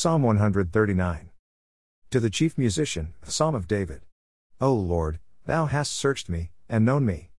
[0.00, 1.30] Psalm 139.
[2.10, 4.02] To the chief musician, the Psalm of David.
[4.60, 7.32] O Lord, thou hast searched me, and known me.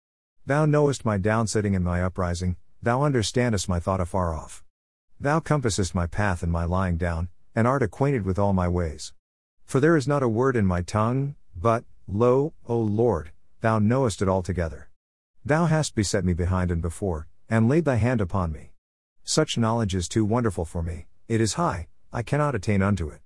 [0.45, 4.65] Thou knowest my downsitting and my uprising, thou understandest my thought afar off.
[5.21, 9.13] Thou compassest my path and my lying down, and art acquainted with all my ways.
[9.63, 13.31] For there is not a word in my tongue, but, lo, O Lord,
[13.61, 14.89] thou knowest it altogether.
[15.45, 18.73] Thou hast beset me behind and before, and laid thy hand upon me.
[19.23, 23.21] Such knowledge is too wonderful for me, it is high, I cannot attain unto it.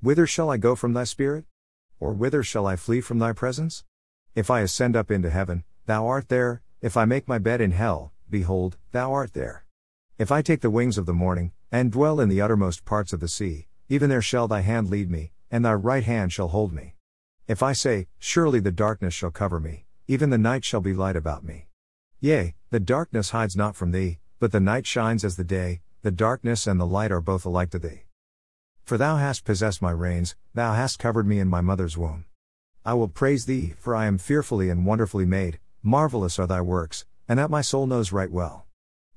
[0.00, 1.44] Whither shall I go from thy spirit?
[2.00, 3.84] Or whither shall I flee from thy presence?
[4.34, 7.70] If I ascend up into heaven, thou art there, if I make my bed in
[7.70, 9.64] hell, behold, thou art there.
[10.18, 13.20] If I take the wings of the morning, and dwell in the uttermost parts of
[13.20, 16.72] the sea, even there shall thy hand lead me, and thy right hand shall hold
[16.72, 16.94] me.
[17.46, 21.16] If I say, Surely the darkness shall cover me, even the night shall be light
[21.16, 21.68] about me.
[22.18, 26.10] Yea, the darkness hides not from thee, but the night shines as the day, the
[26.10, 28.04] darkness and the light are both alike to thee.
[28.84, 32.24] For thou hast possessed my reins, thou hast covered me in my mother's womb.
[32.86, 37.04] I will praise thee, for I am fearfully and wonderfully made, marvelous are thy works,
[37.28, 38.66] and that my soul knows right well.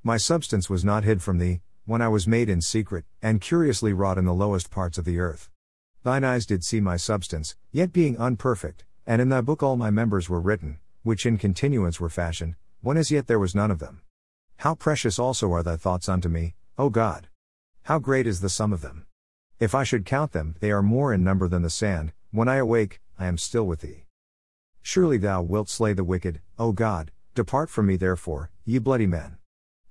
[0.03, 3.94] My substance was not hid from thee, when I was made in secret, and curiously
[3.94, 5.50] wrought in the lowest parts of the earth.
[6.03, 9.89] Thine eyes did see my substance, yet being unperfect, and in thy book all my
[9.89, 13.79] members were written, which in continuance were fashioned, when as yet there was none of
[13.79, 14.02] them.
[14.57, 17.27] How precious also are thy thoughts unto me, O God!
[17.83, 19.05] How great is the sum of them!
[19.59, 22.55] If I should count them, they are more in number than the sand, when I
[22.55, 24.05] awake, I am still with thee.
[24.81, 29.38] Surely thou wilt slay the wicked, O God, depart from me therefore, ye bloody men.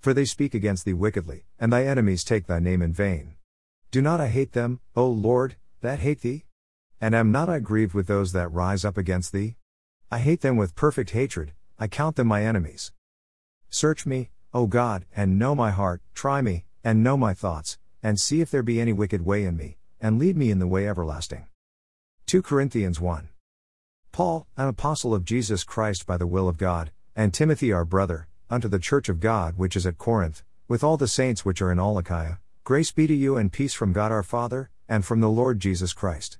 [0.01, 3.37] For they speak against thee wickedly, and thy enemies take thy name in vain.
[3.93, 6.47] Do not I hate them, O Lord, that hate thee?
[7.01, 9.55] And am not I grieved with those that rise up against thee?
[10.11, 12.91] I hate them with perfect hatred, I count them my enemies.
[13.71, 18.19] Search me, O God, and know my heart, try me, and know my thoughts, and
[18.19, 20.89] see if there be any wicked way in me, and lead me in the way
[20.89, 21.47] everlasting.
[22.27, 23.29] 2 Corinthians 1.
[24.11, 28.27] Paul, an apostle of Jesus Christ by the will of God, and Timothy our brother,
[28.51, 31.71] unto the church of God which is at Corinth, with all the saints which are
[31.71, 35.21] in all Achaia, grace be to you and peace from God our Father, and from
[35.21, 36.39] the Lord Jesus Christ.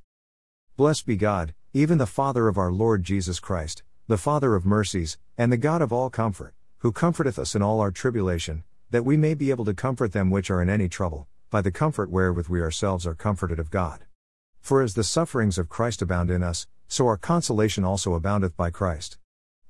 [0.77, 5.17] Blessed be God, even the Father of our Lord Jesus Christ, the Father of mercies,
[5.39, 9.17] and the God of all comfort, who comforteth us in all our tribulation, that we
[9.17, 12.49] may be able to comfort them which are in any trouble, by the comfort wherewith
[12.49, 14.05] we ourselves are comforted of God.
[14.61, 18.69] For as the sufferings of Christ abound in us, so our consolation also aboundeth by
[18.69, 19.17] Christ.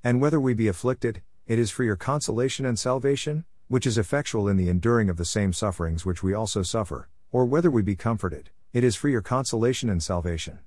[0.03, 4.49] And whether we be afflicted, it is for your consolation and salvation, which is effectual
[4.49, 7.95] in the enduring of the same sufferings which we also suffer, or whether we be
[7.95, 10.59] comforted, it is for your consolation and salvation.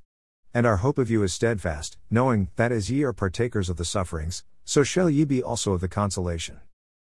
[0.54, 3.84] And our hope of you is steadfast, knowing that as ye are partakers of the
[3.84, 6.60] sufferings, so shall ye be also of the consolation.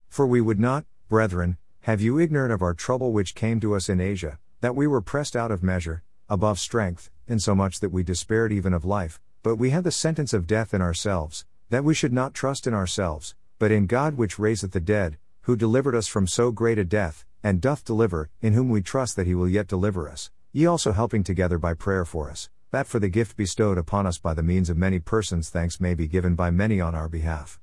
[0.09, 3.89] For we would not, brethren, have you ignorant of our trouble which came to us
[3.89, 8.51] in Asia, that we were pressed out of measure, above strength, insomuch that we despaired
[8.51, 12.11] even of life, but we had the sentence of death in ourselves, that we should
[12.11, 16.25] not trust in ourselves, but in God which raiseth the dead, who delivered us from
[16.25, 19.67] so great a death, and doth deliver, in whom we trust that he will yet
[19.67, 23.77] deliver us, ye also helping together by prayer for us, that for the gift bestowed
[23.77, 26.95] upon us by the means of many persons thanks may be given by many on
[26.95, 27.59] our behalf.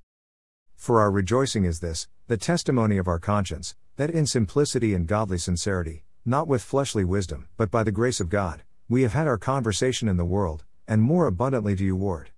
[0.77, 5.39] For our rejoicing is this, the testimony of our conscience, that in simplicity and godly
[5.39, 9.39] sincerity, not with fleshly wisdom, but by the grace of God, we have had our
[9.39, 12.31] conversation in the world, and more abundantly do you ward.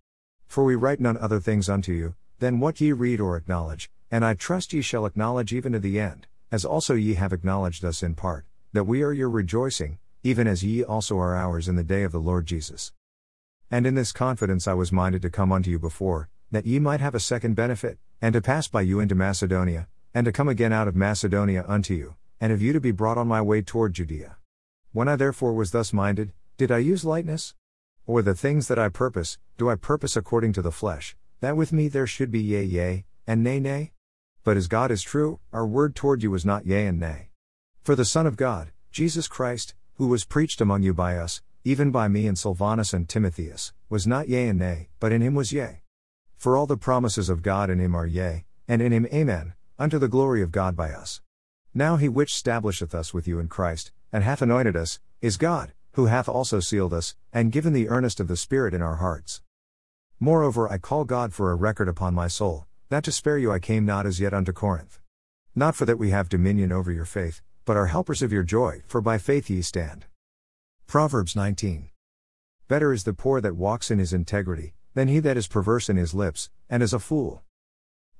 [0.47, 4.25] For we write none other things unto you, than what ye read or acknowledge, and
[4.25, 8.03] I trust ye shall acknowledge even to the end, as also ye have acknowledged us
[8.03, 11.85] in part, that we are your rejoicing, even as ye also are ours in the
[11.85, 12.93] day of the Lord Jesus.
[13.71, 17.01] And in this confidence I was minded to come unto you before, that ye might
[17.01, 20.73] have a second benefit, and to pass by you into Macedonia, and to come again
[20.73, 23.93] out of Macedonia unto you, and of you to be brought on my way toward
[23.93, 24.39] Judea.
[24.95, 27.55] When I therefore was thus minded, did I use lightness?
[28.07, 31.71] Or the things that I purpose, do I purpose according to the flesh, that with
[31.71, 33.93] me there should be yea, yea, and nay, nay?
[34.43, 37.29] But as God is true, our word toward you was not yea and nay.
[37.83, 41.91] For the Son of God, Jesus Christ, who was preached among you by us, even
[41.91, 45.53] by me and Silvanus and Timotheus, was not yea and nay, but in him was
[45.53, 45.83] yea.
[46.45, 49.99] For all the promises of God in him are yea, and in him amen, unto
[49.99, 51.23] the glory of God by us.
[51.73, 55.73] Now he which stablisheth us with you in Christ, and hath anointed us, is God,
[55.93, 59.41] who hath also sealed us, and given the earnest of the Spirit in our hearts.
[60.21, 63.59] Moreover, I call God for a record upon my soul, that to spare you I
[63.59, 65.01] came not as yet unto Corinth.
[65.55, 68.83] Not for that we have dominion over your faith, but are helpers of your joy,
[68.87, 70.05] for by faith ye stand.
[70.87, 71.89] Proverbs 19.
[72.69, 75.97] Better is the poor that walks in his integrity, than he that is perverse in
[75.97, 77.43] his lips, and is a fool.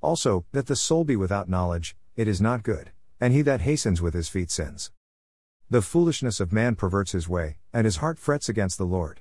[0.01, 2.91] Also, that the soul be without knowledge, it is not good,
[3.21, 4.91] and he that hastens with his feet sins.
[5.71, 9.21] The foolishness of man perverts his way, and his heart frets against the Lord.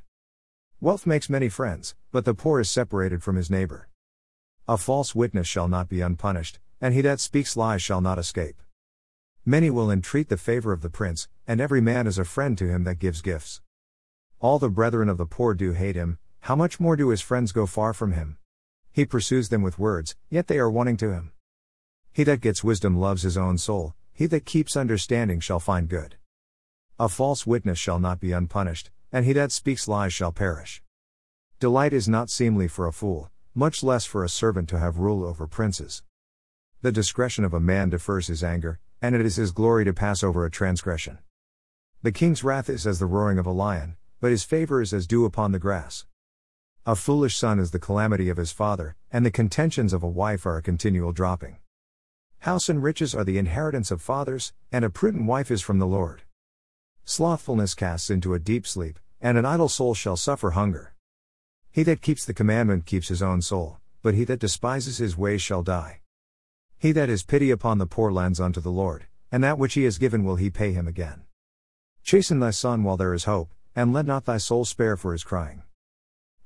[0.81, 3.87] Wealth makes many friends, but the poor is separated from his neighbor.
[4.67, 8.61] A false witness shall not be unpunished, and he that speaks lies shall not escape.
[9.45, 12.67] Many will entreat the favor of the prince, and every man is a friend to
[12.67, 13.61] him that gives gifts.
[14.39, 17.53] All the brethren of the poor do hate him, how much more do his friends
[17.53, 18.35] go far from him?
[18.91, 21.31] He pursues them with words, yet they are wanting to him.
[22.11, 26.17] He that gets wisdom loves his own soul, he that keeps understanding shall find good.
[26.99, 30.83] A false witness shall not be unpunished, and he that speaks lies shall perish.
[31.61, 35.23] Delight is not seemly for a fool, much less for a servant to have rule
[35.23, 36.03] over princes.
[36.81, 40.21] The discretion of a man defers his anger, and it is his glory to pass
[40.21, 41.19] over a transgression.
[42.01, 45.07] The king's wrath is as the roaring of a lion, but his favor is as
[45.07, 46.05] dew upon the grass.
[46.85, 50.45] A foolish son is the calamity of his father, and the contentions of a wife
[50.45, 51.59] are a continual dropping.
[52.39, 55.87] House and riches are the inheritance of fathers, and a prudent wife is from the
[55.87, 56.23] Lord.
[57.05, 60.93] Slothfulness casts into a deep sleep, and an idle soul shall suffer hunger.
[61.71, 65.41] He that keeps the commandment keeps his own soul, but he that despises his ways
[65.41, 66.01] shall die.
[66.77, 69.85] He that has pity upon the poor lends unto the Lord, and that which he
[69.85, 71.21] has given will he pay him again.
[72.03, 75.23] Chasten thy son while there is hope, and let not thy soul spare for his
[75.23, 75.63] crying.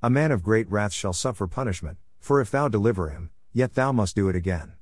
[0.04, 3.92] A man of great wrath shall suffer punishment, for if thou deliver him, yet thou
[3.92, 4.74] must do it again.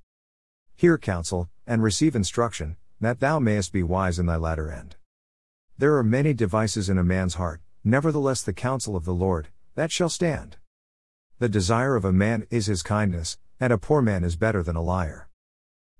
[0.75, 4.97] Hear counsel, and receive instruction, that thou mayest be wise in thy latter end.
[5.77, 9.89] There are many devices in a man's heart, nevertheless the counsel of the Lord, that
[9.89, 10.57] shall stand.
[11.39, 14.75] The desire of a man is his kindness, and a poor man is better than
[14.75, 15.29] a liar.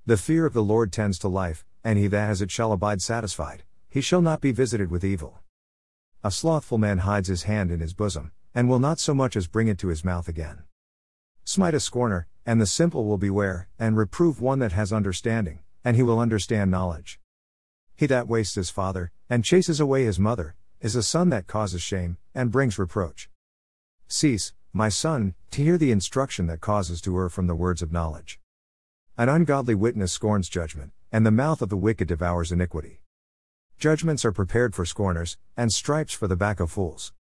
[0.05, 3.01] The fear of the Lord tends to life, and he that has it shall abide
[3.01, 5.39] satisfied, he shall not be visited with evil.
[6.21, 9.47] A slothful man hides his hand in his bosom, and will not so much as
[9.47, 10.63] bring it to his mouth again.
[11.43, 15.95] Smite a scorner, and the simple will beware, and reprove one that has understanding, and
[15.95, 17.19] he will understand knowledge.
[17.95, 21.81] He that wastes his father, and chases away his mother, is a son that causes
[21.81, 23.29] shame, and brings reproach.
[24.07, 27.91] Cease, my son, to hear the instruction that causes to err from the words of
[27.91, 28.39] knowledge.
[29.17, 33.01] An ungodly witness scorns judgment, and the mouth of the wicked devours iniquity.
[33.77, 37.13] Judgments are prepared for scorners, and stripes for the back of fools.